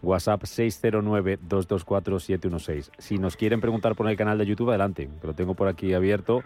[0.05, 2.91] WhatsApp 609-224-716.
[2.97, 6.43] Si nos quieren preguntar por el canal de YouTube, adelante, lo tengo por aquí abierto.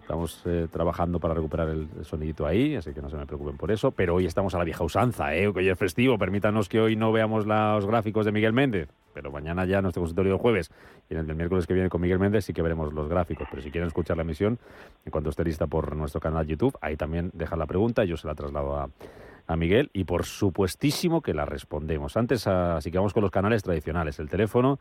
[0.00, 3.72] Estamos eh, trabajando para recuperar el, sonidito ahí, así que no se me preocupen por
[3.72, 3.90] eso.
[3.90, 5.48] Pero hoy estamos a la vieja usanza, ¿eh?
[5.48, 6.18] hoy es festivo.
[6.18, 10.32] Permítanos que hoy no veamos los gráficos de Miguel Méndez, pero mañana ya nuestro consultorio
[10.32, 10.70] de jueves
[11.08, 13.48] y en el miércoles que viene con Miguel Méndez sí que veremos los gráficos.
[13.50, 14.58] Pero si quieren escuchar la emisión,
[15.06, 18.26] en cuanto esté lista por nuestro canal YouTube, ahí también dejan la pregunta yo se
[18.26, 18.90] la traslado a,
[19.46, 22.16] a Miguel y por supuestísimo que la respondemos.
[22.16, 24.78] Antes, así que vamos con los canales tradicionales, el teléfono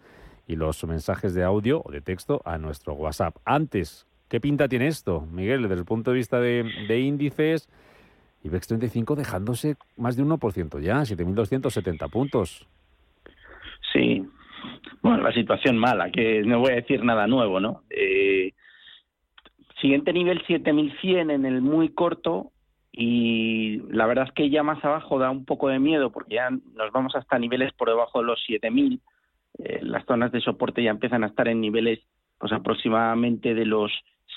[0.47, 3.35] y los mensajes de audio o de texto a nuestro WhatsApp.
[3.45, 7.69] Antes, ¿qué pinta tiene esto, Miguel, desde el punto de vista de, índices?
[8.43, 12.67] IBEX 35 dejándose más de 1% ya, 7.270 puntos.
[13.93, 14.25] Sí,
[15.01, 17.83] bueno, la situación mala, que no voy a decir nada nuevo, ¿no?
[17.89, 18.51] Eh,
[19.79, 22.52] siguiente nivel 7100 en el muy corto,
[22.95, 26.49] y la verdad es que ya más abajo da un poco de miedo porque ya
[26.51, 29.01] nos vamos hasta niveles por debajo de los 7000
[29.59, 31.99] eh, las zonas de soporte ya empiezan a estar en niveles
[32.39, 33.91] pues aproximadamente de los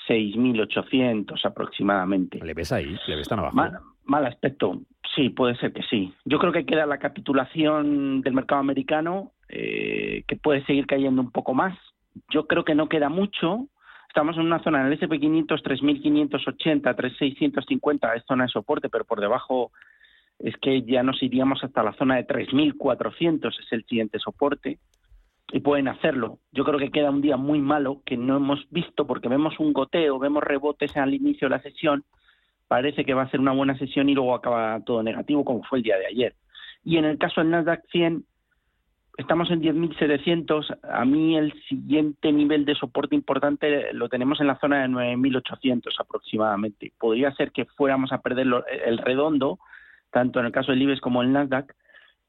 [0.07, 2.39] 6.800 aproximadamente.
[2.43, 2.95] ¿Le ves ahí?
[3.07, 3.57] ¿Le ves tan abajo?
[4.05, 4.81] Mal, aspecto.
[5.15, 6.13] Sí, puede ser que sí.
[6.23, 11.31] Yo creo que queda la capitulación del mercado americano, eh, que puede seguir cayendo un
[11.31, 11.77] poco más.
[12.29, 13.67] Yo creo que no queda mucho.
[14.17, 19.21] Estamos en una zona en el SP500, 3.580, 3.650 es zona de soporte, pero por
[19.21, 19.71] debajo
[20.39, 24.79] es que ya nos iríamos hasta la zona de 3.400, es el siguiente soporte,
[25.51, 26.39] y pueden hacerlo.
[26.51, 29.71] Yo creo que queda un día muy malo que no hemos visto porque vemos un
[29.71, 32.03] goteo, vemos rebotes al inicio de la sesión,
[32.67, 35.77] parece que va a ser una buena sesión y luego acaba todo negativo como fue
[35.77, 36.33] el día de ayer.
[36.83, 38.25] Y en el caso del Nasdaq 100,
[39.17, 40.77] estamos en 10.700.
[40.83, 45.93] A mí el siguiente nivel de soporte importante lo tenemos en la zona de 9.800
[45.99, 46.93] aproximadamente.
[46.97, 48.47] Podría ser que fuéramos a perder
[48.85, 49.59] el redondo,
[50.11, 51.73] tanto en el caso del IBEX como el Nasdaq,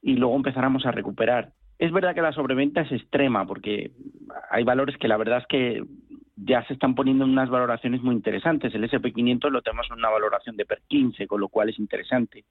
[0.02, 1.50] y luego empezáramos a recuperar.
[1.78, 3.92] Es verdad que la sobreventa es extrema, porque
[4.50, 5.84] hay valores que la verdad es que
[6.36, 8.74] ya se están poniendo en unas valoraciones muy interesantes.
[8.74, 12.44] El SP500 lo tenemos en una valoración de per 15, con lo cual es interesante.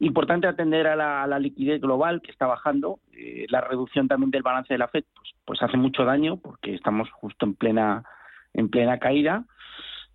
[0.00, 2.98] Importante atender a la, liquidez global que está bajando.
[3.12, 6.74] Eh, la reducción también del balance de la FED pues, pues, hace mucho daño porque
[6.74, 8.04] estamos justo en plena,
[8.54, 9.44] en plena caída.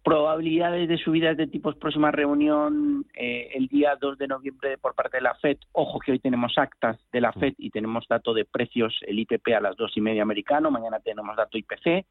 [0.04, 5.18] Probabilidades de subidas de tipos próxima reunión eh, el día 2 de noviembre por parte
[5.18, 5.58] de la FED.
[5.72, 9.50] Ojo que hoy tenemos actas de la FED y tenemos dato de precios, el IPP
[9.56, 10.72] a las dos y media americano.
[10.72, 12.06] Mañana tenemos dato IPC.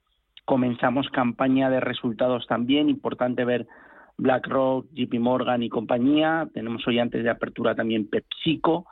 [0.45, 2.89] Comenzamos campaña de resultados también.
[2.89, 3.67] Importante ver
[4.19, 6.49] BlackRock, JP Morgan y compañía.
[6.53, 8.87] Tenemos hoy antes de apertura también PepsiCo.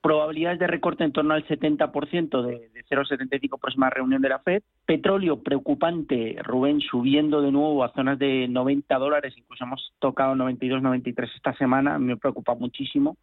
[0.00, 4.62] Probabilidades de recorte en torno al 70% de, de 0,75 próxima reunión de la Fed.
[4.86, 10.80] Petróleo preocupante, Rubén, subiendo de nuevo a zonas de 90 dólares, incluso hemos tocado 92,
[10.80, 13.16] 93 esta semana, me preocupa muchísimo.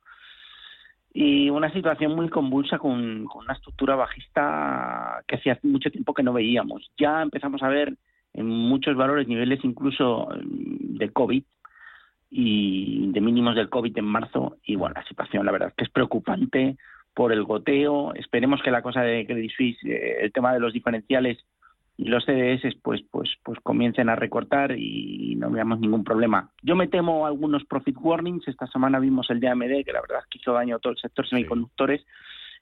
[1.14, 6.24] Y una situación muy convulsa con, con una estructura bajista que hacía mucho tiempo que
[6.24, 6.92] no veíamos.
[6.98, 7.96] Ya empezamos a ver
[8.34, 11.44] en muchos valores, niveles incluso mm, de COVID
[12.32, 14.58] y de mínimos del COVID en marzo.
[14.64, 16.78] Y bueno, la situación la verdad es que es preocupante
[17.14, 18.14] por el goteo.
[18.16, 21.38] Esperemos que la cosa de Credit Suisse, eh, el tema de los diferenciales,
[21.96, 26.50] y los CDS pues pues pues comiencen a recortar y no veamos ningún problema.
[26.64, 28.48] Yo me temo algunos profit warnings.
[28.48, 30.94] Esta semana vimos el de AMD, que la verdad es que hizo daño a todo
[30.94, 32.04] el sector semiconductores.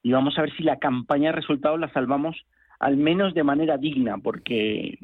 [0.03, 2.45] Y vamos a ver si la campaña de resultados la salvamos
[2.79, 4.97] al menos de manera digna, porque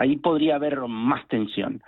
[0.00, 1.82] ahí podría haber más tensión.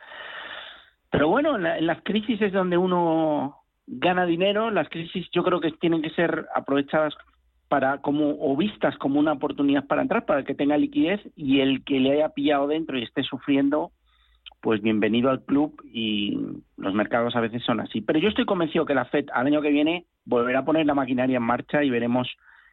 [1.11, 3.56] Pero bueno, en, las crisis es donde uno
[3.87, 4.70] gana dinero.
[4.70, 7.14] Las crisis yo creo que tienen que ser aprovechadas
[7.69, 11.85] para como o vistas como una oportunidad para entrar, para que tenga liquidez y el
[11.85, 13.93] que le haya pillado dentro y esté sufriendo,
[14.61, 16.38] pues bienvenido al club y
[16.76, 18.03] los mercados a veces son así.
[18.03, 20.94] Pero yo estoy convencido que la Fed al año que viene volverá a poner la
[20.94, 22.29] maquinaria en marcha y veremos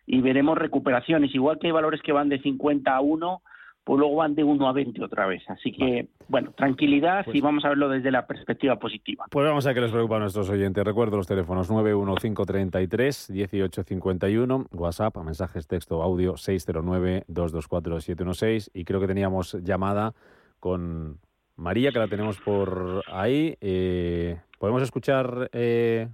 [0.05, 3.41] y veremos recuperaciones, igual que hay valores que van de 50 a 1,
[3.89, 5.41] pues luego van de 1 a 20 otra vez.
[5.49, 9.25] Así que, bueno, tranquilidad y pues vamos a verlo desde la perspectiva positiva.
[9.31, 10.83] Pues vamos a que les preocupa a nuestros oyentes.
[10.83, 20.13] Recuerdo los teléfonos 91533-1851, WhatsApp, mensajes texto, audio 609-224-716 y creo que teníamos llamada
[20.59, 21.17] con
[21.55, 23.57] María, que la tenemos por ahí.
[23.59, 26.09] Eh, ¿Podemos escuchar eh,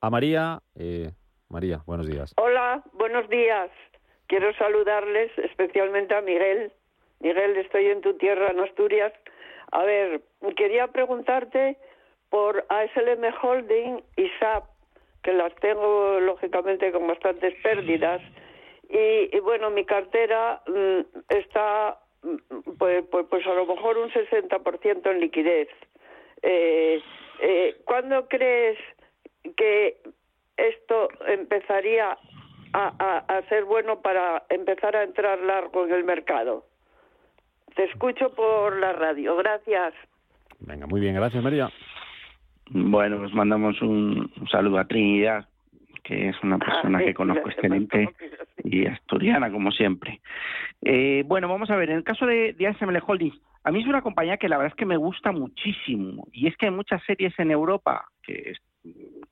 [0.00, 0.60] a María?
[0.76, 1.10] Eh,
[1.48, 2.34] María, buenos días.
[2.36, 3.68] Hola, buenos días.
[4.28, 6.70] Quiero saludarles especialmente a Miguel,
[7.20, 9.12] Miguel, estoy en tu tierra, en Asturias.
[9.72, 10.20] A ver,
[10.56, 11.76] quería preguntarte
[12.30, 14.64] por ASLM Holding y SAP,
[15.22, 18.20] que las tengo lógicamente con bastantes pérdidas.
[18.88, 25.10] Y, bueno, mi cartera mm, está mm, pues, pues, pues, a lo mejor un 60%
[25.10, 25.68] en liquidez.
[26.42, 27.00] Eh,
[27.40, 28.78] eh, ¿Cuándo crees
[29.56, 29.98] que
[30.56, 32.18] esto empezaría
[32.76, 36.64] a ser bueno para empezar a entrar largo en el mercado?
[37.74, 39.36] Te escucho por la radio.
[39.36, 39.94] Gracias.
[40.60, 41.14] Venga, muy bien.
[41.14, 41.70] Gracias, María.
[42.70, 45.46] Bueno, nos mandamos un, saludo a Trinidad,
[46.02, 48.08] que es una persona que conozco excelente
[48.62, 50.20] y asturiana, como siempre.
[50.82, 53.86] Eh, bueno, vamos a ver, en el caso de, de ASML Holdings, a mí es
[53.86, 56.26] una compañía que la verdad es que me gusta muchísimo.
[56.32, 58.54] Y es que hay muchas series en Europa, que,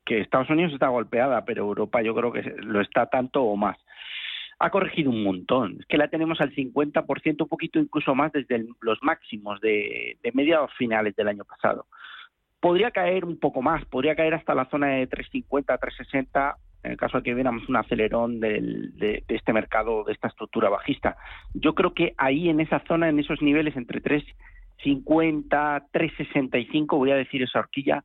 [0.04, 3.78] que Estados Unidos está golpeada, pero Europa yo creo que lo está tanto o más
[4.62, 5.78] ha corregido un montón.
[5.80, 10.70] Es que la tenemos al 50%, un poquito incluso más desde los máximos de, mediados
[10.78, 11.86] finales del año pasado.
[12.60, 16.96] Podría caer un poco más, podría caer hasta la zona de 350, 360, en el
[16.96, 21.16] caso de que viéramos un acelerón de, este mercado, de esta estructura bajista.
[21.54, 27.16] Yo creo que ahí en esa zona, en esos niveles entre 350, 365, voy a
[27.16, 28.04] decir esa horquilla,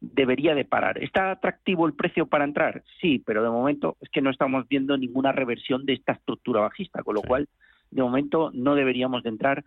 [0.00, 1.02] debería de parar.
[1.02, 2.82] ¿Está atractivo el precio para entrar?
[3.00, 7.02] Sí, pero de momento es que no estamos viendo ninguna reversión de esta estructura bajista,
[7.02, 7.48] con lo cual
[7.90, 9.64] de momento no deberíamos de entrar.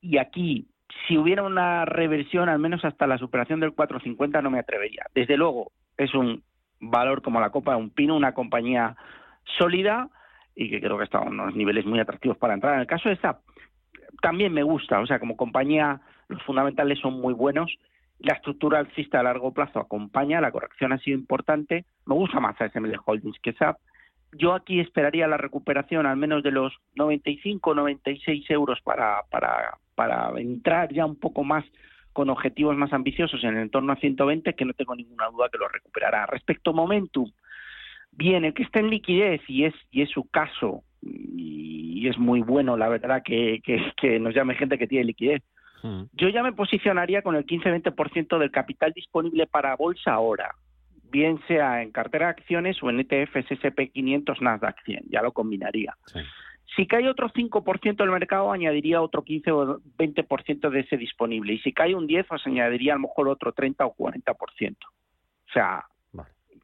[0.00, 0.66] Y aquí,
[1.06, 5.04] si hubiera una reversión, al menos hasta la superación del 450, no me atrevería.
[5.14, 6.42] Desde luego, es un
[6.80, 8.96] valor como la copa de un pino, una compañía
[9.58, 10.08] sólida
[10.54, 12.74] y que creo que está a unos niveles muy atractivos para entrar.
[12.74, 13.40] En el caso de SAP,
[14.20, 17.76] también me gusta, o sea, como compañía los fundamentales son muy buenos
[18.22, 21.84] la estructura alcista a largo plazo acompaña, la corrección ha sido importante.
[22.06, 23.76] Me gusta más ASML Holdings que SAP.
[24.32, 30.30] Yo aquí esperaría la recuperación al menos de los 95, 96 euros para, para, para
[30.40, 31.64] entrar ya un poco más
[32.12, 35.58] con objetivos más ambiciosos en el entorno a 120, que no tengo ninguna duda que
[35.58, 36.26] lo recuperará.
[36.26, 37.30] Respecto a Momentum,
[38.12, 42.40] bien, el que está en liquidez y es, y es su caso, y es muy
[42.40, 45.42] bueno, la verdad, que, que, que nos llame gente que tiene liquidez
[46.12, 50.54] yo ya me posicionaría con el 15-20% del capital disponible para bolsa ahora,
[51.10, 55.96] bien sea en cartera de acciones o en ETFs SP500 Nasdaq 100, ya lo combinaría.
[56.74, 61.52] Si cae otro 5% del mercado, añadiría otro 15 o 20% de ese disponible.
[61.52, 64.76] Y si cae un 10, pues añadiría a lo mejor otro 30 o 40%.
[64.82, 65.84] O sea,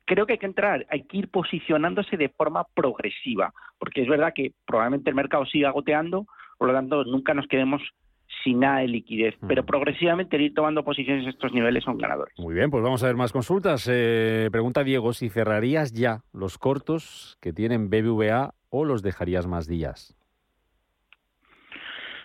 [0.07, 4.33] creo que hay que entrar, hay que ir posicionándose de forma progresiva, porque es verdad
[4.35, 7.83] que probablemente el mercado siga goteando, por lo tanto, nunca nos quedemos
[8.45, 9.35] sin nada de liquidez.
[9.47, 12.35] Pero progresivamente ir tomando posiciones a estos niveles son ganadores.
[12.39, 13.89] Muy bien, pues vamos a ver más consultas.
[13.91, 19.67] Eh, pregunta Diego, si cerrarías ya los cortos que tienen BBVA o los dejarías más
[19.67, 20.15] días.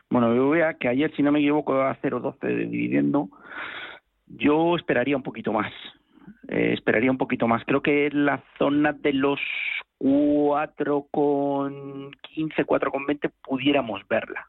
[0.10, 3.30] Bueno, BBVA, que ayer, si no me equivoco, a 0,12 de dividendo,
[4.28, 5.74] yo esperaría un poquito más.
[6.50, 7.64] Eh, esperaría un poquito más.
[7.66, 9.40] Creo que la zona de los
[10.00, 14.48] 4,15, 4,20 pudiéramos verla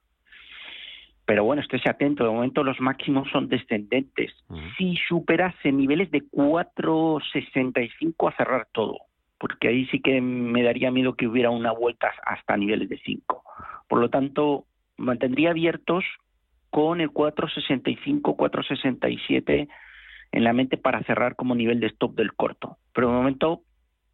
[1.34, 4.32] pero bueno, estése atento, de momento los máximos son descendentes.
[4.78, 8.98] Si superase niveles de 4,65 a cerrar todo,
[9.36, 13.42] porque ahí sí que me daría miedo que hubiera una vuelta hasta niveles de 5.
[13.88, 16.04] Por lo tanto, mantendría abiertos
[16.70, 19.68] con el 4,65, 4,67
[20.30, 22.76] en la mente para cerrar como nivel de stop del corto.
[22.92, 23.62] Pero de momento,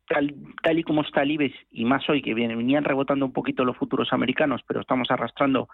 [0.09, 3.67] tal, tal y como está el IBEX, y más hoy que venían rebotando un poquito
[3.67, 5.69] los futuros americanos, pero estamos arrastrando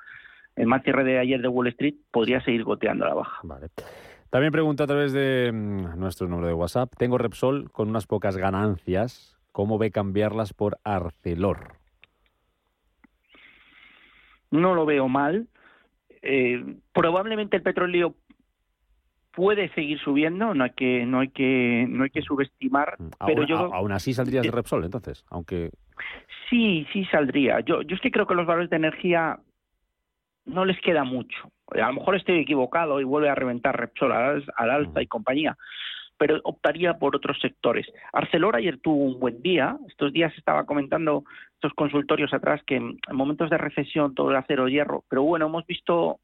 [0.56, 3.38] el más cierre de ayer de Wall Street podría seguir goteando a la baja.
[3.44, 3.68] Vale.
[4.30, 6.92] También pregunta a través de mm, nuestro número de WhatsApp.
[6.98, 9.38] Tengo Repsol con unas pocas ganancias.
[9.52, 11.74] ¿Cómo ve cambiarlas por Arcelor?
[14.50, 15.48] No lo veo mal.
[16.22, 18.14] Eh, probablemente el petróleo
[19.32, 23.40] puede seguir subiendo, no hay que no hay que no hay que subestimar, Mm, pero
[23.42, 25.70] aún, yo a- aún así saldrías de Repsol, entonces, aunque
[26.48, 27.60] Sí, sí saldría.
[27.60, 29.38] Yo, yo es que creo que los valores de energía
[30.46, 31.50] no les queda mucho.
[31.72, 35.56] A lo mejor estoy equivocado y vuelve a reventar Repsol al, al alza y compañía,
[36.16, 37.86] pero optaría por otros sectores.
[38.12, 39.76] Arcelor ayer tuvo un buen día.
[39.88, 41.24] Estos días estaba comentando
[41.54, 45.46] estos consultorios atrás que en en momentos de recesión todo el acero hierro, pero bueno,
[45.46, 46.20] hemos visto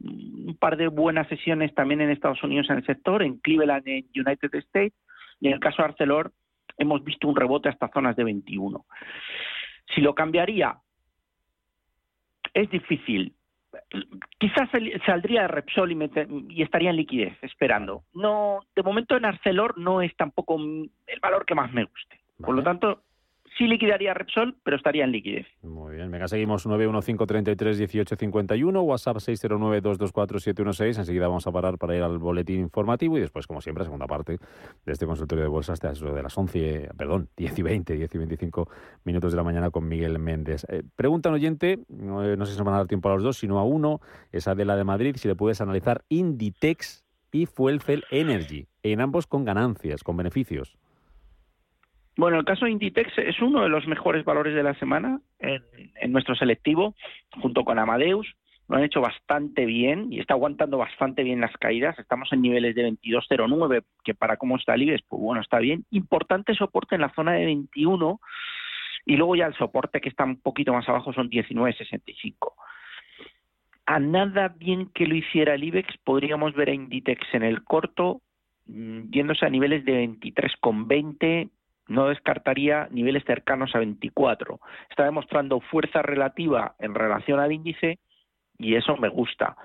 [0.00, 4.06] un par de buenas sesiones también en Estados Unidos en el sector, en Cleveland, en
[4.14, 4.94] United States,
[5.40, 6.32] y en el caso de Arcelor
[6.78, 8.84] hemos visto un rebote hasta zonas de 21.
[9.94, 10.76] Si lo cambiaría,
[12.54, 13.34] es difícil.
[14.38, 18.02] Quizás sal- saldría de Repsol y, mete- y estaría en liquidez, esperando.
[18.14, 22.20] No, de momento en Arcelor no es tampoco el valor que más me guste.
[22.38, 23.02] Por lo tanto,
[23.56, 25.46] sí liquidaría Repsol, pero estaría en liquidez.
[25.62, 30.98] Muy bien, venga, seguimos 915331851, WhatsApp 609224716.
[30.98, 34.38] Enseguida vamos a parar para ir al boletín informativo y después, como siempre, segunda parte
[34.84, 38.14] de este consultorio de bolsa hasta eso de las 11, perdón, 10 y 20, 10
[38.14, 38.68] y 25
[39.04, 40.66] minutos de la mañana con Miguel Méndez.
[40.68, 43.14] Eh, pregunta un oyente, no, eh, no sé si nos van a dar tiempo a
[43.14, 47.46] los dos, sino a uno, es Adela de Madrid, si le puedes analizar Inditex y
[47.46, 50.76] Fuelcel Energy, en ambos con ganancias, con beneficios.
[52.22, 55.60] Bueno, el caso de Inditex es uno de los mejores valores de la semana en,
[55.96, 56.94] en nuestro selectivo,
[57.40, 58.36] junto con Amadeus.
[58.68, 61.98] Lo han hecho bastante bien y está aguantando bastante bien las caídas.
[61.98, 65.84] Estamos en niveles de 22.09, que para cómo está el IBEX, pues bueno, está bien.
[65.90, 68.20] Importante soporte en la zona de 21
[69.04, 72.52] y luego ya el soporte que está un poquito más abajo son 19.65.
[73.84, 78.20] A nada bien que lo hiciera el IBEX, podríamos ver a Inditex en el corto
[78.66, 81.50] mm, yéndose a niveles de 23,20
[81.88, 84.60] no descartaría niveles cercanos a 24.
[84.90, 87.98] Está demostrando fuerza relativa en relación al índice
[88.58, 89.56] y eso me gusta.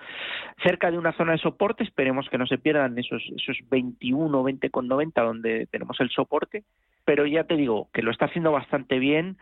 [0.63, 5.23] Cerca de una zona de soporte, esperemos que no se pierdan esos, esos 21, 20,90
[5.23, 6.63] donde tenemos el soporte,
[7.05, 9.37] pero ya te digo que lo está haciendo bastante bien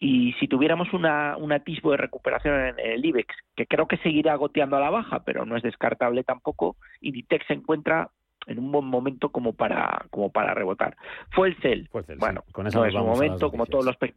[0.00, 4.34] y si tuviéramos una, un atisbo de recuperación en el IBEX, que creo que seguirá
[4.34, 8.10] goteando a la baja, pero no es descartable tampoco, Inditex se encuentra
[8.46, 10.96] en un buen momento como para como para rebotar.
[11.30, 11.88] Fue el CEL.
[12.18, 14.14] Bueno, Con esa no es un momento como todos los pe-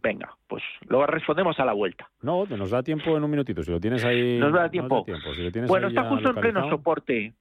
[0.00, 2.08] Venga, pues lo respondemos a la vuelta.
[2.22, 3.62] No, nos da tiempo en un minutito.
[3.64, 4.38] Si lo tienes ahí.
[4.38, 5.04] Nos da tiempo.
[5.34, 7.34] Si lo tienes Bueno, ahí está justo en pleno soporte.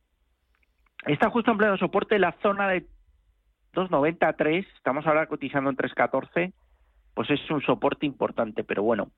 [1.05, 2.85] Está justo en pleno soporte la zona de
[3.73, 6.51] 2.90 a 3, estamos ahora cotizando en 3.14,
[7.13, 9.11] pues es un soporte importante, pero bueno,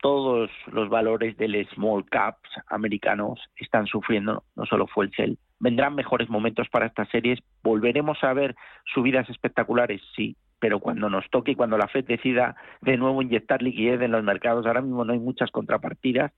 [0.00, 5.38] todos los valores del small caps americanos están sufriendo, no solo fue el CEL.
[5.58, 8.54] Vendrán mejores momentos para estas series, volveremos a ver
[8.92, 13.62] subidas espectaculares, sí, pero cuando nos toque y cuando la Fed decida de nuevo inyectar
[13.62, 16.32] liquidez en los mercados, ahora mismo no hay muchas contrapartidas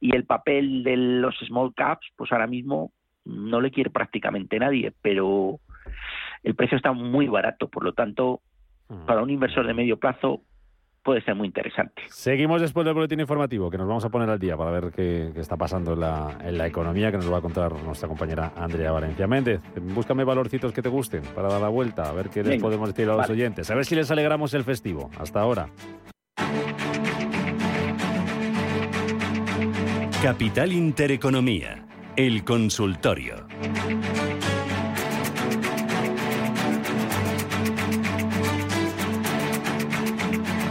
[0.00, 2.92] y el papel de los small caps, pues ahora mismo
[3.24, 5.58] no le quiere prácticamente nadie, pero
[6.42, 8.40] el precio está muy barato, por lo tanto,
[8.88, 9.06] Mm.
[9.06, 10.42] para un inversor de medio plazo
[11.04, 12.02] puede ser muy interesante.
[12.08, 15.30] Seguimos después del boletín informativo, que nos vamos a poner al día para ver qué,
[15.34, 18.52] qué está pasando en la, en la economía, que nos va a contar nuestra compañera
[18.56, 19.60] Andrea Valencia Méndez.
[19.80, 22.88] Búscame valorcitos que te gusten para dar la vuelta, a ver qué les Venga, podemos
[22.88, 23.32] decir a los vale.
[23.34, 25.10] oyentes, a ver si les alegramos el festivo.
[25.18, 25.68] Hasta ahora.
[30.22, 33.46] Capital Intereconomía, el consultorio.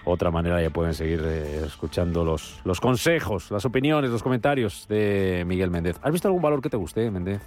[0.05, 5.43] otra manera, ya pueden seguir eh, escuchando los, los consejos, las opiniones, los comentarios de
[5.47, 5.99] Miguel Méndez.
[6.01, 7.43] ¿Has visto algún valor que te guste, Méndez?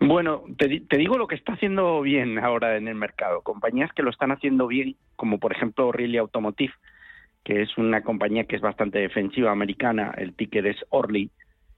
[0.00, 3.42] Bueno, te, te digo lo que está haciendo bien ahora en el mercado.
[3.42, 6.74] Compañías que lo están haciendo bien, como por ejemplo O'Reilly Automotive,
[7.44, 11.30] que es una compañía que es bastante defensiva americana, el ticket es Orly,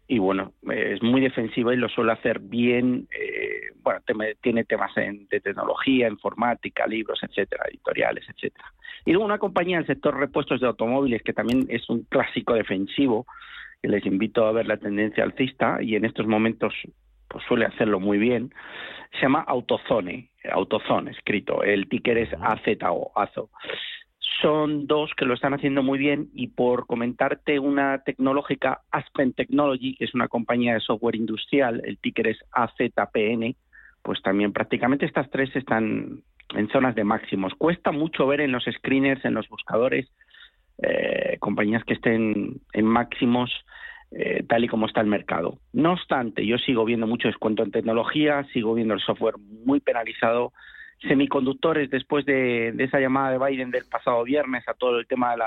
[0.09, 3.09] y bueno, eh, es muy defensiva y lo suele hacer bien.
[3.11, 4.01] eh, bueno,
[4.41, 8.65] tiene temas en- de tecnología, informática, libros, etcétera, editoriales, etcétera.
[9.05, 13.27] Y luego una compañía del sector repuestos de automóviles, que también es un clásico defensivo,
[13.81, 16.75] que les invito a ver la tendencia alcista y en estos momentos
[17.29, 18.53] pues suele hacerlo muy bien.
[19.13, 21.63] Se llama Autozone, Autozone escrito.
[21.63, 23.51] El ticker es AZO, AZO.
[24.43, 29.97] son dos que lo están haciendo muy bien y por comentarte una tecnológica, Aspen Technology,
[29.97, 33.57] que es una compañía de software industrial, el ticker es AZPN,
[34.03, 36.23] pues también prácticamente estas tres están
[36.55, 37.55] en zonas de máximos.
[37.55, 40.09] Cuesta mucho ver en los screeners, en los buscadores,
[40.83, 43.51] eh, compañías que estén en máximos
[44.13, 45.59] eh, tal y como está el mercado.
[45.73, 49.35] No obstante, yo sigo viendo mucho descuento en tecnología, sigo viendo el software
[49.65, 50.53] muy penalizado
[51.03, 55.39] semiconductores después de, esa llamada de Biden del pasado viernes a todo el tema de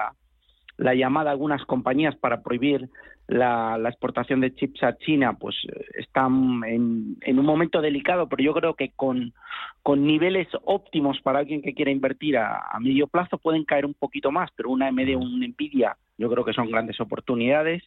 [0.77, 2.89] la, llamada a algunas compañías para prohibir
[3.27, 5.55] la, exportación de chips a China, pues
[5.95, 9.33] están en, un momento delicado, pero yo creo que con,
[9.97, 14.51] niveles óptimos para alguien que quiera invertir a, medio plazo pueden caer un poquito más,
[14.55, 17.81] pero una AMD un Nvidia yo creo que son grandes oportunidades.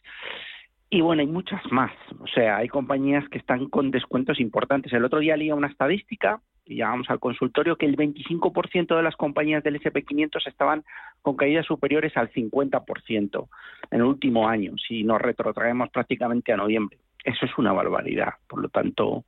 [0.93, 1.91] Y bueno, hay muchas más.
[2.19, 4.93] O sea, hay compañías que están con descuentos importantes.
[4.93, 9.15] El otro día leía una estadística y llamamos al consultorio, que el 25% de las
[9.15, 10.83] compañías del SP500 estaban
[11.23, 13.47] con caídas superiores al 50%
[13.89, 16.99] en el último año, si nos retrotraemos prácticamente a noviembre.
[17.23, 19.25] Eso es una barbaridad, por lo tanto,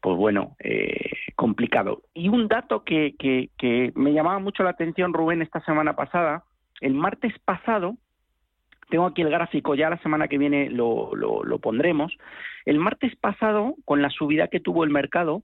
[0.00, 2.02] pues bueno, eh, complicado.
[2.14, 6.44] Y un dato que, que, que me llamaba mucho la atención, Rubén, esta semana pasada,
[6.80, 7.96] el martes pasado,
[8.90, 12.16] tengo aquí el gráfico, ya la semana que viene lo, lo, lo, pondremos.
[12.66, 15.42] El martes pasado, con la subida que tuvo el mercado,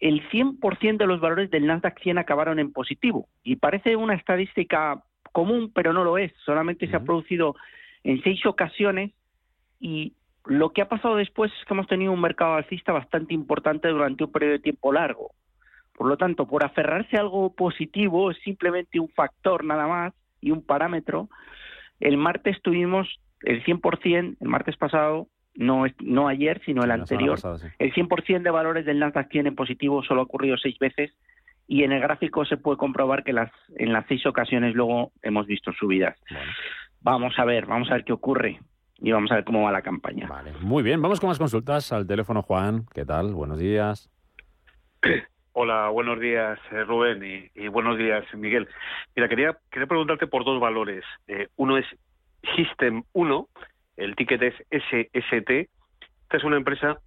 [0.00, 3.28] el 100% de los valores del Nasdaq 100 acabaron en positivo.
[3.42, 5.02] Y parece una estadística
[5.32, 6.32] común, pero no lo es.
[6.44, 7.56] Solamente se ha producido
[8.04, 9.12] en seis ocasiones
[9.80, 10.14] y
[10.46, 14.24] lo que ha pasado después es que hemos tenido un mercado alcista bastante importante durante
[14.24, 15.32] un periodo de tiempo largo.
[15.96, 20.50] Por lo tanto, por aferrarse a algo positivo es simplemente un factor nada más y
[20.50, 21.28] un parámetro.
[22.00, 27.38] El martes tuvimos el 100%, el martes pasado, no, no ayer, sino el anterior.
[27.78, 31.12] El 100% de valores del Nasdaq tiene positivo solo ha ocurrido seis veces
[31.66, 35.46] y en el gráfico se puede comprobar que las, en las seis ocasiones luego hemos
[35.46, 36.18] visto subidas.
[37.00, 38.60] Vamos a ver, vamos a ver qué ocurre
[38.98, 40.28] y vamos a ver cómo va la campaña.
[40.28, 42.86] Vale, muy bien, vamos con más consultas al teléfono Juan.
[42.94, 43.34] ¿Qué tal?
[43.34, 44.10] Buenos días.
[45.58, 48.68] Hola, buenos días eh, Rubén y, buenos días Miguel.
[49.14, 51.02] Mira, quería, quería preguntarte por dos valores.
[51.28, 51.86] Eh, uno es
[52.54, 53.48] System 1
[53.96, 55.50] el ticket es SST.
[55.50, 56.98] Esta es una empresa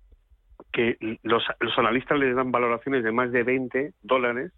[0.73, 4.51] que los, los analistas les dan valoraciones de más de 20 dólares,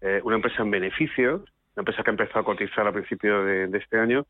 [0.00, 1.42] eh, una empresa en beneficios,
[1.76, 4.26] una empresa que ha empezado a cotizar a principios de, este año,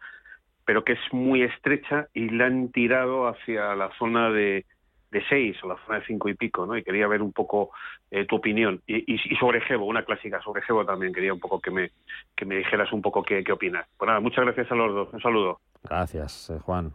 [0.66, 4.66] pero que es muy estrecha y la han tirado hacia la zona de,
[5.10, 6.76] de 6 o la zona de 5 y pico, ¿no?
[6.76, 7.70] Y quería ver un poco
[8.10, 8.82] eh, tu opinión.
[8.86, 11.90] Y, y, sobre Gebo, una clásica sobre Gebo también, quería un poco que me,
[12.36, 13.86] que me dijeras un poco qué, qué opinas.
[13.96, 15.08] Pues nada, muchas gracias a los dos.
[15.12, 15.60] Un saludo.
[15.82, 16.92] Gracias, eh, Juan.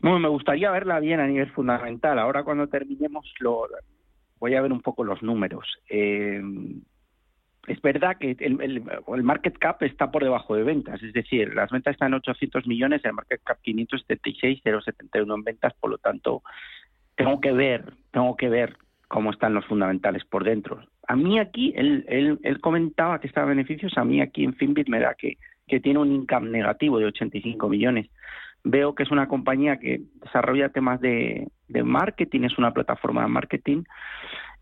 [0.00, 2.18] Bueno, me gustaría verla bien a nivel fundamental.
[2.18, 3.66] Ahora cuando terminemos lo
[4.38, 5.66] voy a ver un poco los números.
[5.88, 6.40] Eh,
[7.68, 8.82] es verdad que el,
[9.22, 13.04] market cap está por debajo de ventas, es decir, las ventas están en 800 millones,
[13.04, 16.42] el market cap 576, 071 en ventas, por lo tanto,
[17.14, 18.76] tengo que ver, tengo que ver
[19.08, 20.84] cómo están los fundamentales por dentro.
[21.06, 24.88] A mí aquí, él, él, él comentaba que estaba beneficios, a mí aquí en Finbit
[24.88, 25.36] me da que,
[25.82, 28.08] tiene un income negativo de 85 millones
[28.64, 33.84] veo que es una compañía que desarrolla temas de, marketing, es una plataforma de marketing,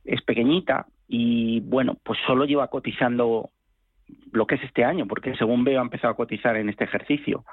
[0.04, 3.50] es pequeñita y bueno, pues solo lleva cotizando
[4.32, 7.44] lo que es este año, porque según veo ha empezado a cotizar en este ejercicio.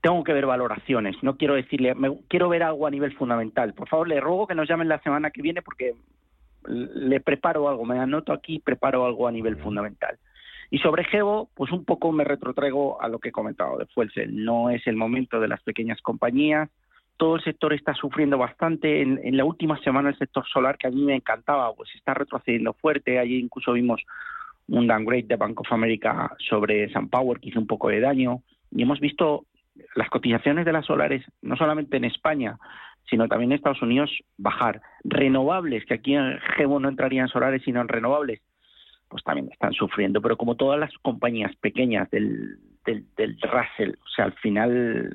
[0.00, 3.74] Tengo que ver valoraciones, no quiero decirle, me, quiero ver algo a nivel fundamental.
[3.74, 5.94] Por favor, le ruego que nos llamen la semana que viene porque
[6.68, 10.18] le preparo algo, me anoto aquí, preparo algo a nivel fundamental.
[10.70, 14.44] Y sobre Geo, pues un poco me retrotraigo a lo que he comentado de Fuelcel.
[14.44, 16.68] No es el momento de las pequeñas compañías.
[17.16, 19.02] Todo el sector está sufriendo bastante.
[19.02, 22.74] En, la última semana el sector solar, que a mí me encantaba, pues está retrocediendo
[22.74, 23.18] fuerte.
[23.18, 24.02] Allí incluso vimos
[24.68, 28.42] un downgrade de Bank of America sobre SunPower que hizo un poco de daño.
[28.70, 29.46] Y hemos visto
[29.94, 32.58] las cotizaciones de las solares, no solamente en España,
[33.08, 34.82] sino también en Estados Unidos, bajar.
[35.04, 38.40] Renovables, que aquí en Geo no entrarían solares, sino en renovables,
[39.08, 40.20] pues también están sufriendo.
[40.20, 45.12] Pero como todas las compañías pequeñas del, del Russell, o sea, al final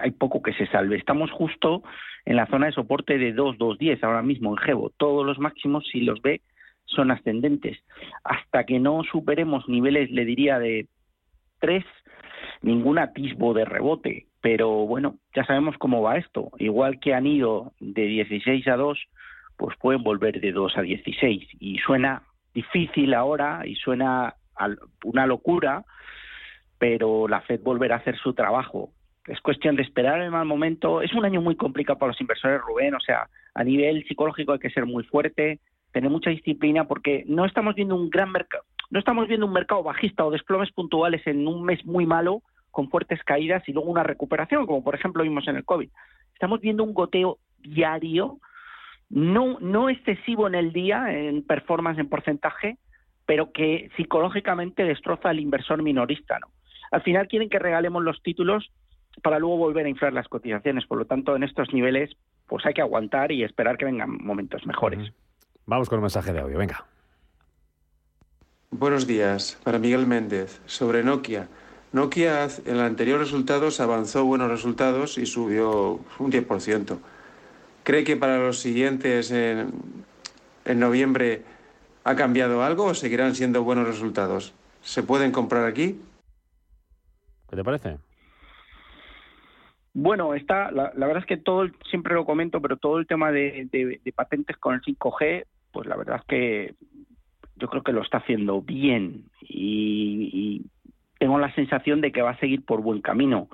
[0.00, 0.96] hay poco que se salve.
[0.96, 1.82] Estamos justo
[2.24, 4.90] en la zona de soporte de 2, 2, 10 ahora mismo en Gebo.
[4.96, 6.42] Todos los máximos, si los ve,
[6.84, 7.78] son ascendentes.
[8.24, 10.86] Hasta que no superemos niveles, le diría, de
[11.60, 11.84] 3,
[12.62, 14.26] ningún atisbo de rebote.
[14.40, 16.50] Pero bueno, ya sabemos cómo va esto.
[16.58, 18.98] Igual que han ido de 16 a 2,
[19.56, 21.48] pues pueden volver de 2 a 16.
[21.60, 22.22] Y suena
[22.54, 24.34] difícil ahora y suena
[25.04, 25.84] una locura,
[26.78, 28.90] pero la Fed volverá a hacer su trabajo.
[29.30, 31.02] Es cuestión de esperar el mal momento.
[31.02, 32.94] Es un año muy complicado para los inversores, Rubén.
[32.94, 35.60] O sea, a nivel psicológico hay que ser muy fuerte,
[35.92, 38.64] tener mucha disciplina, porque no estamos viendo un gran mercado.
[38.90, 42.88] no estamos viendo un mercado bajista o desplomes puntuales en un mes muy malo con
[42.90, 45.88] fuertes caídas y luego una recuperación, como por ejemplo vimos en el COVID.
[46.32, 48.38] Estamos viendo un goteo diario,
[49.10, 52.78] no, no excesivo en el día, en performance en porcentaje,
[53.26, 56.38] pero que psicológicamente destroza al inversor minorista.
[56.40, 56.48] ¿no?
[56.90, 58.72] Al final quieren que regalemos los títulos
[59.22, 60.86] para luego volver a inflar las cotizaciones.
[60.86, 62.10] Por lo tanto, en estos niveles,
[62.46, 65.12] pues hay que aguantar y esperar que vengan momentos mejores.
[65.66, 66.84] Vamos con el mensaje de audio, venga.
[68.70, 71.48] Buenos días, para Miguel Méndez, sobre Nokia.
[71.92, 76.98] Nokia en el anterior resultados avanzó buenos resultados y subió un 10%.
[77.82, 79.72] ¿Cree que para los siguientes en,
[80.64, 81.42] en noviembre
[82.04, 84.54] ha cambiado algo o seguirán siendo buenos resultados?
[84.82, 86.00] ¿Se pueden comprar aquí?
[87.48, 87.98] ¿Qué te parece?
[89.92, 94.00] Bueno, está, la, verdad es que todo, siempre lo comento, pero todo el tema de,
[94.14, 96.74] patentes con el 5G, pues la verdad es que
[97.56, 100.62] yo creo que lo está haciendo bien y,
[101.18, 103.50] tengo la sensación de que va a seguir por buen camino.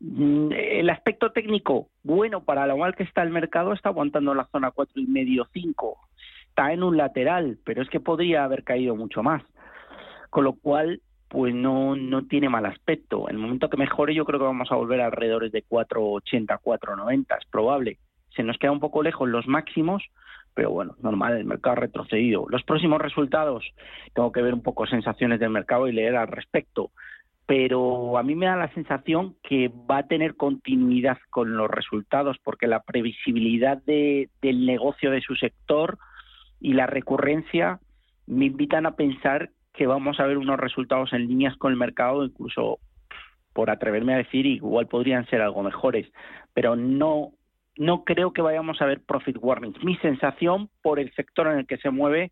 [0.00, 4.44] Mm, el aspecto técnico, bueno, para lo mal que está el mercado, está aguantando la
[4.52, 5.96] zona cuatro y medio, cinco.
[6.48, 9.42] Está en un lateral, pero es que podría haber caído mucho más.
[10.28, 13.28] Con lo cual, pues no, no tiene mal aspecto.
[13.28, 17.38] En el momento que mejore, yo creo que vamos a volver alrededor de 4,80, 4,90,
[17.38, 17.98] es probable.
[18.34, 20.02] Se nos queda un poco lejos los máximos,
[20.54, 22.46] pero bueno, normal, el mercado ha retrocedido.
[22.48, 23.64] Los próximos resultados,
[24.12, 26.90] tengo que ver un poco sensaciones del mercado y leer al respecto,
[27.46, 32.38] pero a mí me da la sensación que va a tener continuidad con los resultados,
[32.42, 35.96] porque la previsibilidad de, del negocio de su sector
[36.60, 37.78] y la recurrencia
[38.26, 42.24] me invitan a pensar que vamos a ver unos resultados en líneas con el mercado,
[42.24, 42.78] incluso
[43.52, 46.10] por atreverme a decir, igual podrían ser algo mejores,
[46.54, 47.32] pero no
[47.76, 49.82] no creo que vayamos a ver profit warnings.
[49.82, 52.30] Mi sensación por el sector en el que se mueve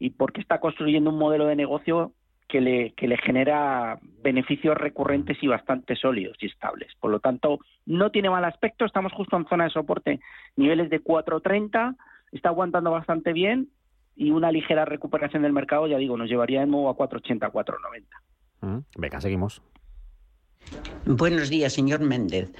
[0.00, 2.12] y porque está construyendo un modelo de negocio
[2.48, 6.92] que le, que le genera beneficios recurrentes y bastante sólidos y estables.
[6.98, 10.18] Por lo tanto, no tiene mal aspecto, estamos justo en zona de soporte,
[10.56, 11.96] niveles de 4.30,
[12.32, 13.68] está aguantando bastante bien
[14.16, 18.04] y una ligera recuperación del mercado, ya digo, nos llevaría de nuevo a 4,80, 4,90.
[18.62, 19.62] Mm, venga, seguimos.
[21.06, 22.52] Buenos días, señor Méndez.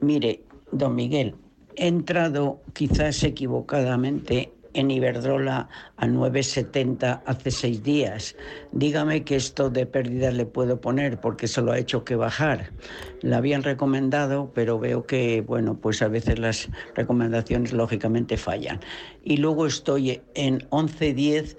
[0.00, 1.36] Mire, don Miguel,
[1.74, 8.36] he entrado quizás equivocadamente en Iberdrola a 9,70 hace seis días.
[8.72, 12.72] Dígame que esto de pérdida le puedo poner porque solo ha hecho que bajar.
[13.22, 18.80] La habían recomendado, pero veo que, bueno, pues a veces las recomendaciones lógicamente fallan.
[19.24, 21.56] Y luego estoy en 11,10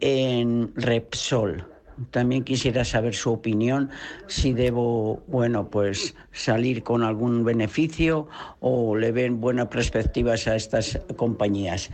[0.00, 1.64] en Repsol.
[2.10, 3.90] También quisiera saber su opinión,
[4.26, 8.26] si debo, bueno, pues salir con algún beneficio
[8.60, 11.90] o le ven buenas perspectivas a estas compañías.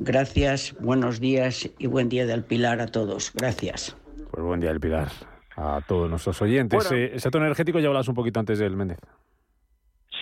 [0.00, 3.32] Gracias, buenos días y buen día del Pilar a todos.
[3.34, 3.96] Gracias.
[4.30, 5.08] Pues buen día del Pilar
[5.56, 6.92] a todos nuestros oyentes.
[6.92, 8.98] Eh, ese tono energético ya hablas un poquito antes del Méndez.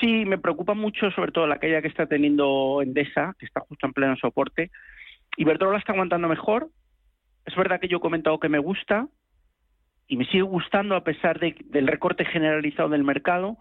[0.00, 3.86] Sí, me preocupa mucho, sobre todo la caída que está teniendo Endesa, que está justo
[3.86, 4.70] en pleno soporte.
[5.36, 6.70] Iberdrola está aguantando mejor.
[7.44, 9.08] Es verdad que yo he comentado que me gusta
[10.08, 13.58] y me sigue gustando a pesar del recorte generalizado del mercado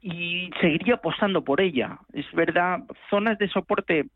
[0.00, 2.00] y seguiría apostando por ella.
[2.12, 4.06] Es verdad, zonas de soporte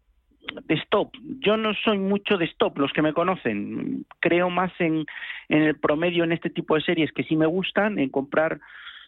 [0.65, 1.13] de stop.
[1.41, 4.05] Yo no soy mucho de stop, los que me conocen.
[4.21, 5.05] Creo más en,
[5.49, 8.61] el promedio en este tipo de series que sí me gustan, en comprar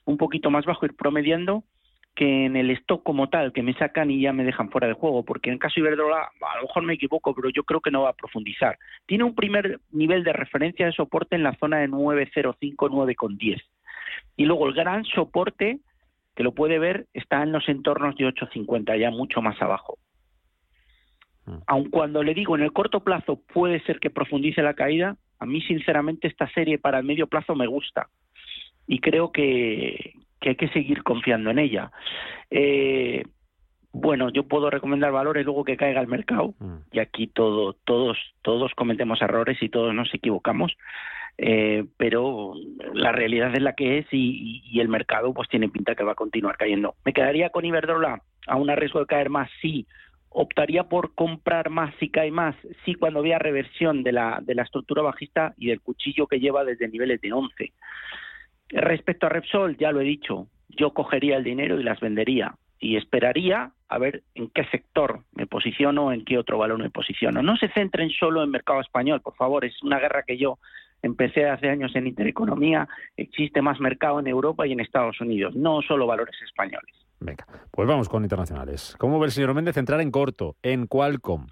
[0.04, 1.64] un poquito más bajo, ir promediando,
[2.14, 4.94] que en el stock como tal, que me sacan y ya me dejan fuera de
[4.94, 8.02] juego, porque en caso Iberdrola, a lo mejor me equivoco, pero yo creo que no
[8.02, 8.78] va a profundizar.
[9.06, 13.62] Tiene un primer nivel de referencia de soporte en la zona de 9.05, 9.10.
[14.36, 15.78] Y luego el gran soporte,
[16.34, 19.98] que lo puede ver, está en los entornos de 8.50, ya mucho más abajo.
[21.48, 21.62] Mm.
[21.66, 25.46] aun cuando le digo en el corto plazo puede ser que profundice la caída, a
[25.46, 28.08] mí sinceramente esta serie para el medio plazo me gusta
[28.86, 31.90] y creo que, hay que seguir confiando en ella.
[32.50, 33.24] Eh,
[33.92, 36.76] bueno, yo puedo recomendar valores luego que caiga el mercado mm.
[36.92, 40.76] y aquí todo, todos, todos cometemos errores y todos nos equivocamos.
[41.40, 42.54] Eh, pero
[42.94, 46.12] la realidad es la que es y, y, el mercado pues tiene pinta que va
[46.12, 46.96] a continuar cayendo.
[47.04, 49.48] ¿Me quedaría con Iberdrola a un riesgo de caer más?
[49.62, 49.86] Sí,
[50.30, 54.62] optaría por comprar más si cae más, sí cuando vea reversión de la, de la
[54.62, 57.72] estructura bajista y del cuchillo que lleva desde niveles de 11.
[58.70, 62.96] Respecto a Repsol, ya lo he dicho, yo cogería el dinero y las vendería y
[62.96, 67.42] esperaría a ver en qué sector me posiciono, en qué otro valor me posiciono.
[67.42, 70.58] No se centren solo en mercado español, por favor, es una guerra que yo
[71.02, 75.80] empecé hace años en Intereconomía, existe más mercado en Europa y en Estados Unidos, no
[75.82, 76.94] solo valores españoles.
[77.20, 78.94] Venga, pues vamos con internacionales.
[78.98, 81.46] ¿Cómo ve el señor Méndez entrar en corto, en Qualcomm?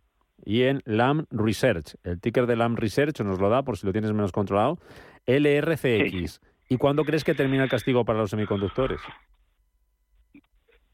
[0.45, 1.97] y en LAM Research.
[2.05, 4.79] El ticker de LAM Research nos lo da por si lo tienes menos controlado.
[5.27, 6.41] LRCX.
[6.69, 9.01] ¿Y cuándo crees que termina el castigo para los semiconductores?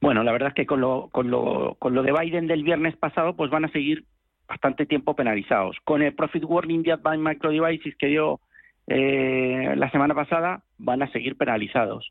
[0.00, 2.96] Bueno, la verdad es que con lo, con lo, con lo de Biden del viernes
[2.96, 4.04] pasado, pues van a seguir
[4.48, 5.76] bastante tiempo penalizados.
[5.84, 8.40] Con el Profit Warning de Advanced Micro Devices que dio
[8.86, 12.10] eh, la semana pasada, van a seguir penalizados.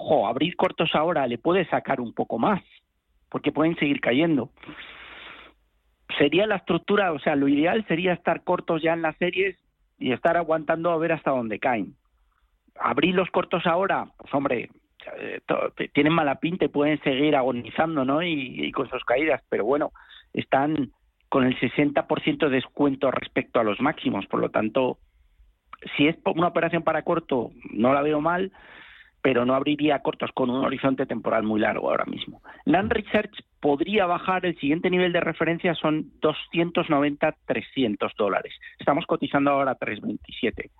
[0.00, 2.62] Jo, abrir cortos ahora le puede sacar un poco más,
[3.28, 4.50] porque pueden seguir cayendo.
[6.18, 9.56] Sería la estructura, o sea, lo ideal sería estar cortos ya en las series
[9.98, 11.94] y estar aguantando a ver hasta dónde caen.
[12.78, 14.70] Abrir los cortos ahora, pues hombre,
[15.18, 15.40] eh,
[15.92, 18.22] tienen mala pinta y pueden seguir agonizando, ¿no?
[18.22, 19.92] Y, con sus caídas, pero bueno,
[20.32, 20.92] están
[21.28, 24.98] con el 60% de descuento respecto a los máximos, por lo tanto,
[25.96, 28.50] si es una operación para corto, no la veo mal,
[29.22, 32.40] pero no abriría cortos con un horizonte temporal muy largo ahora mismo.
[32.64, 38.54] Land Research podría bajar, el siguiente nivel de referencia son 290-300 dólares.
[38.78, 40.70] Estamos cotizando ahora 327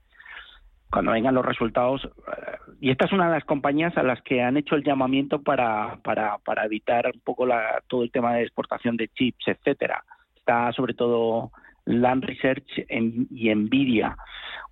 [0.91, 2.05] cuando vengan los resultados.
[2.05, 5.41] Eh, y esta es una de las compañías a las que han hecho el llamamiento
[5.41, 10.05] para, para, para evitar un poco la, todo el tema de exportación de chips, etcétera.
[10.37, 11.53] Está sobre todo
[11.85, 14.17] Land Research y Nvidia.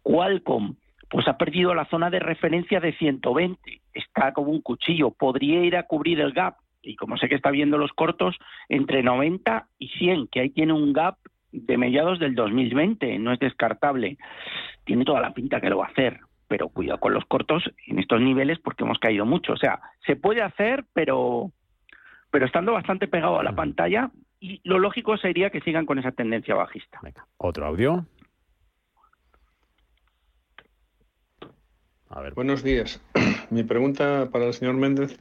[0.03, 0.75] Qualcomm,
[1.11, 3.81] pues ha perdido la zona de referencia de 120.
[3.95, 5.11] Está como un cuchillo.
[5.11, 6.57] Podría ir a cubrir el gap.
[6.83, 8.37] Y como sé que está viendo los cortos,
[8.69, 11.17] entre 90 y 100, que ahí tiene un gap
[11.51, 14.19] de mediados del 2020, no es descartable.
[14.85, 17.99] Tiene toda la pinta que lo va a hacer, pero cuidado con los cortos en
[17.99, 19.55] estos niveles porque hemos caído mucho.
[19.55, 21.51] O sea, se puede hacer, pero,
[22.31, 26.13] pero estando bastante pegado a la pantalla y lo lógico sería que sigan con esa
[26.13, 27.01] tendencia bajista.
[27.39, 28.07] Otro audio.
[32.11, 32.35] A ver.
[32.35, 33.01] Buenos días.
[33.51, 35.19] Mi pregunta para el señor Méndez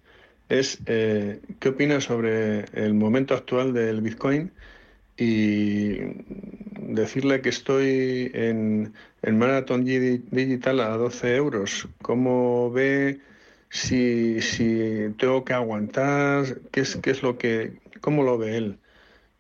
[0.50, 4.52] es eh, ¿qué opina sobre el momento actual del Bitcoin?
[5.18, 5.98] y
[6.80, 11.88] decirle que estoy en, en Marathon Digital a 12 euros.
[12.02, 13.20] ¿Cómo ve
[13.70, 16.46] si, si tengo que aguantar?
[16.72, 18.78] ¿Qué es, qué es lo que, cómo lo ve él?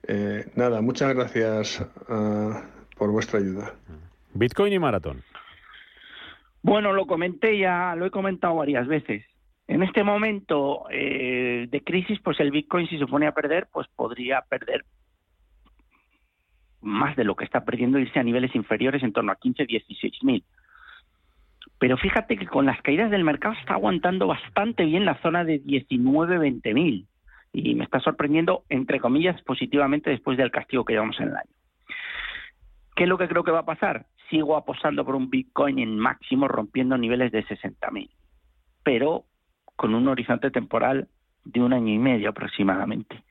[0.07, 1.79] Eh, nada, muchas gracias
[2.09, 2.53] uh,
[2.97, 3.75] por vuestra ayuda.
[4.33, 5.23] Bitcoin y Marathon.
[6.67, 9.23] Bueno, lo comenté ya, lo he comentado varias veces.
[9.69, 13.87] En este momento eh, de crisis, pues el Bitcoin si se pone a perder, pues
[13.95, 14.83] podría perder
[16.81, 20.23] más de lo que está perdiendo irse a niveles inferiores en torno a 15, 16
[20.23, 20.43] mil.
[21.79, 25.59] Pero fíjate que con las caídas del mercado está aguantando bastante bien la zona de
[25.59, 27.07] 19, 20 mil.
[27.53, 31.55] Y me está sorprendiendo, entre comillas, positivamente después del castigo que llevamos en el año.
[32.93, 34.05] ¿Qué es lo que creo que va a pasar?
[34.29, 38.09] Sigo apostando por un Bitcoin en máximo rompiendo niveles de 60 mil,
[38.83, 39.25] pero
[39.75, 41.07] con un horizonte temporal
[41.45, 43.23] de un año y medio aproximadamente.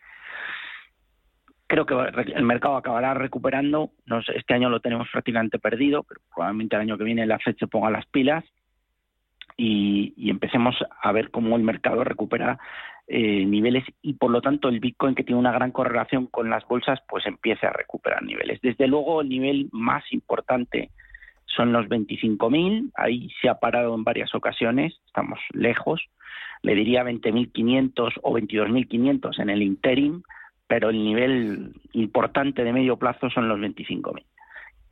[1.66, 3.90] Creo que el mercado acabará recuperando.
[4.34, 7.66] este año lo tenemos prácticamente perdido, pero probablemente el año que viene la FED se
[7.66, 8.44] ponga las pilas
[9.56, 12.58] y, empecemos a ver cómo el mercado recupera
[13.08, 16.66] eh, niveles y por lo tanto el Bitcoin que tiene una gran correlación con las
[16.66, 18.60] bolsas pues empiece a recuperar niveles.
[18.62, 20.90] Desde luego el nivel más importante
[21.46, 26.02] son los 25.000, ahí se ha parado en varias ocasiones, estamos lejos,
[26.62, 30.22] le diría 20.500 o 22.500 en el interim,
[30.66, 34.24] pero el nivel importante de medio plazo son los 25.000.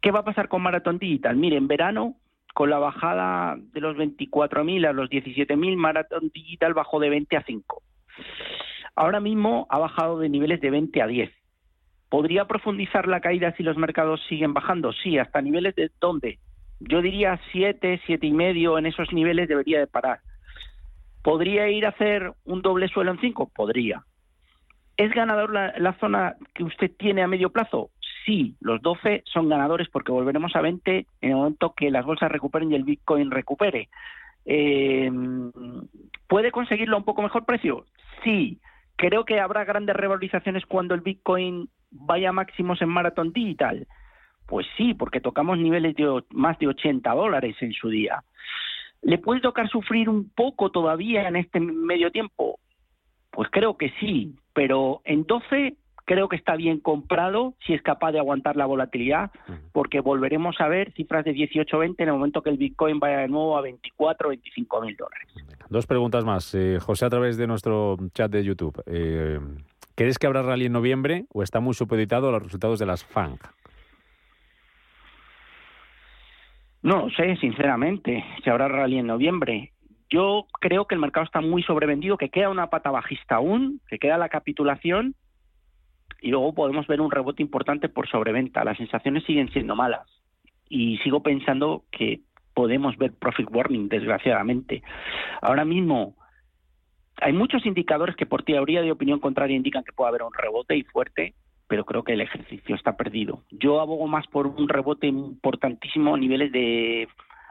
[0.01, 1.37] ¿Qué va a pasar con Marathon Digital?
[1.37, 2.15] Mire, en verano,
[2.55, 7.43] con la bajada de los 24.000 a los 17.000, Marathon Digital bajó de 20 a
[7.43, 7.83] 5.
[8.97, 11.31] Ahora mismo ha bajado de niveles de 20 a 10.
[12.09, 14.93] ¿Podría profundizar la caída si los mercados siguen bajando?
[14.93, 16.39] Sí, hasta niveles de dónde?
[16.81, 20.21] Yo diría 7, 7 y medio en esos niveles debería de parar.
[21.23, 23.51] ¿Podría ir a hacer un doble suelo en 5?
[23.55, 24.05] Podría.
[24.97, 27.91] ¿Es ganador la, zona que usted tiene a medio plazo?
[28.25, 32.31] Sí, los 12 son ganadores porque volveremos a 20 en el momento que las bolsas
[32.31, 33.89] recuperen y el Bitcoin recupere.
[34.45, 35.11] Eh,
[36.29, 37.85] ¿Puede conseguirlo a un poco mejor precio?
[38.23, 38.61] Sí.
[38.97, 43.87] Creo que habrá grandes revalorizaciones cuando el Bitcoin vaya a máximos en Marathon Digital.
[44.47, 48.23] Pues sí, porque tocamos niveles de más de 80 dólares en su día.
[49.03, 52.59] ¿Le puede tocar sufrir un poco todavía en este medio tiempo?
[53.31, 58.13] Pues creo que sí, pero en 12 creo que está bien comprado si es capaz
[58.13, 59.31] de aguantar la volatilidad,
[59.73, 63.19] porque volveremos a ver cifras de 18 20 en el momento que el Bitcoin vaya
[63.19, 65.29] de nuevo a 24 25 mil dólares.
[65.69, 66.55] Dos preguntas más.
[66.55, 68.83] Eh, José, a través de nuestro chat de YouTube.
[68.87, 69.41] Eh,
[69.95, 73.05] ¿Crees que habrá rally en noviembre o está muy supeditado a los resultados de las
[73.05, 73.39] FANG?
[76.83, 79.73] No sé, sinceramente, si habrá rally en noviembre.
[80.11, 83.99] Yo creo que el mercado está muy sobrevendido, que queda una pata bajista aún, que
[83.99, 85.15] queda la capitulación
[86.21, 88.65] y luego podemos ver un rebote importante por sobreventa.
[88.65, 90.09] Las sensaciones siguen siendo malas
[90.69, 92.21] y sigo pensando que
[92.55, 94.83] podemos ver profit warning, desgraciadamente.
[95.43, 96.15] Ahora mismo
[97.21, 100.77] hay muchos indicadores que por teoría de opinión contraria indican que puede haber un rebote
[100.77, 101.35] y fuerte,
[101.69, 103.43] pero creo que el ejercicio está perdido.
[103.51, 107.09] Yo abogo más por un rebote importantísimo a niveles de,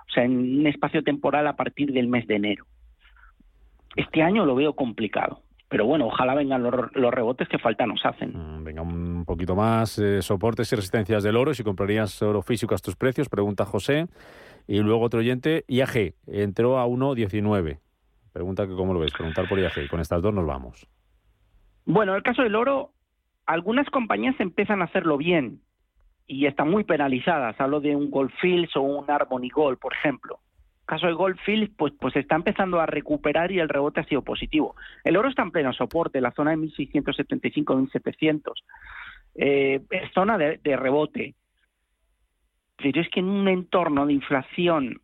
[0.08, 2.66] o sea, en un espacio temporal a partir del mes de enero.
[3.96, 5.42] Este año lo veo complicado.
[5.74, 8.30] Pero bueno, ojalá vengan los, rebotes que falta nos hacen.
[8.30, 11.52] Mm, venga un poquito más, eh, soportes y resistencias del oro.
[11.56, 14.06] Si comprarías oro físico a estos precios, pregunta José.
[14.68, 17.80] Y luego otro oyente, IAG, entró a 1.19.
[18.32, 19.88] Pregunta que cómo lo ves, preguntar por IAG.
[19.90, 20.88] Con estas dos nos vamos.
[21.86, 22.92] Bueno, en el caso del oro,
[23.48, 25.60] algunas compañías empiezan a hacerlo bien
[26.28, 27.60] y están muy penalizadas.
[27.60, 30.40] Hablo de un Goldfields o un Harmony Gold, por ejemplo
[30.86, 34.76] caso de Goldfield, pues, pues está empezando a recuperar y el rebote ha sido positivo.
[35.04, 38.54] El oro está en pleno soporte, la zona de 1675-1700.
[39.36, 41.36] Eh, es zona de, rebote.
[42.78, 45.02] Pero es que en un entorno de inflación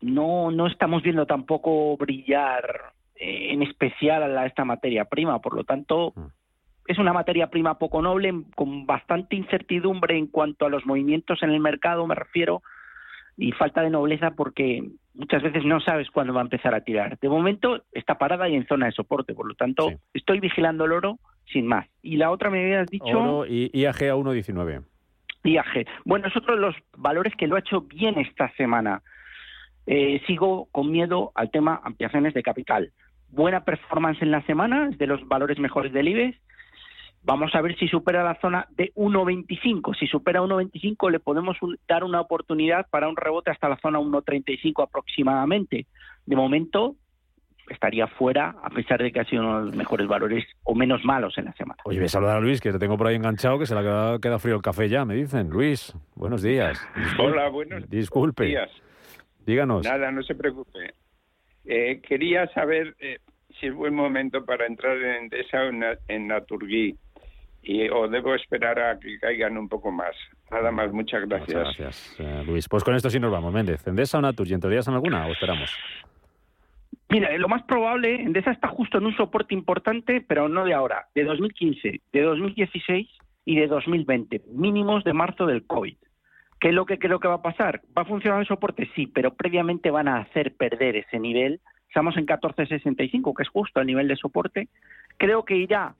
[0.00, 5.40] no, no estamos viendo tampoco brillar eh, en especial a esta materia prima.
[5.40, 6.26] Por lo tanto, mm.
[6.86, 11.50] es una materia prima poco noble, con bastante incertidumbre en cuanto a los movimientos en
[11.50, 12.62] el mercado, me refiero
[13.36, 14.82] y falta de nobleza porque
[15.14, 17.18] muchas veces no sabes cuándo va a empezar a tirar.
[17.18, 20.92] De momento está parada y en zona de soporte, por lo tanto estoy vigilando el
[20.92, 21.18] oro
[21.52, 21.86] sin más.
[22.02, 23.06] Y la otra me habías dicho...
[23.06, 24.84] Oro y IAG a 1.19.
[25.44, 25.86] IAG.
[26.04, 29.02] Bueno, es otro de los valores que lo ha hecho bien esta semana.
[29.86, 32.92] Eh, sigo con miedo al tema ampliaciones de capital.
[33.28, 36.38] Buena performance en la semana, es de los valores mejores del IBEX
[37.26, 39.98] Vamos a ver si supera la zona de 1.25.
[39.98, 41.56] Si supera 1.25 le podemos
[41.88, 45.86] dar una oportunidad para un rebote hasta la zona 1.35 aproximadamente.
[46.24, 46.94] De momento
[47.68, 51.04] estaría fuera a pesar de que ha sido uno de los mejores valores o menos
[51.04, 51.82] malos en la semana.
[51.84, 53.80] Oye, voy a saludar a Luis, que te tengo por ahí enganchado, que se le
[53.80, 55.50] ha quedado frío el café ya, me dicen.
[55.50, 56.80] Luis, buenos días.
[57.18, 58.44] Hola, buenos Disculpe.
[58.44, 58.70] días.
[59.44, 59.84] Díganos.
[59.84, 60.94] Nada, no se preocupe.
[61.64, 63.18] Eh, quería saber eh,
[63.58, 66.30] si es buen momento para entrar en Endesa en, en
[67.66, 70.14] y o debo esperar a que caigan un poco más.
[70.52, 71.48] Nada más, muchas gracias.
[71.48, 72.68] Muchas gracias, eh, Luis.
[72.68, 73.84] Pues con esto sí nos vamos, Méndez.
[73.86, 74.46] ¿Endesa o Natur?
[74.46, 75.76] ¿Y en alguna o esperamos?
[77.08, 81.06] Mira, lo más probable, Endesa está justo en un soporte importante, pero no de ahora,
[81.14, 83.08] de 2015, de 2016
[83.44, 85.96] y de 2020, mínimos de marzo del COVID.
[86.60, 87.82] ¿Qué es lo que creo que va a pasar?
[87.96, 88.88] ¿Va a funcionar el soporte?
[88.94, 91.60] Sí, pero previamente van a hacer perder ese nivel.
[91.88, 94.68] Estamos en 14.65, que es justo el nivel de soporte.
[95.18, 95.94] Creo que irá